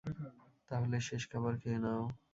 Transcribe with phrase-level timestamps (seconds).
[0.69, 2.03] তাহলে, শেষ খাবার খেয়ে নাও।